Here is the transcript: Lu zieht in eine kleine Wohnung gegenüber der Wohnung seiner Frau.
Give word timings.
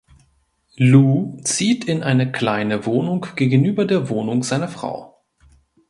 Lu 0.77 1.37
zieht 1.43 1.85
in 1.85 2.01
eine 2.01 2.31
kleine 2.31 2.87
Wohnung 2.87 3.27
gegenüber 3.35 3.85
der 3.85 4.09
Wohnung 4.09 4.41
seiner 4.41 4.67
Frau. 4.67 5.21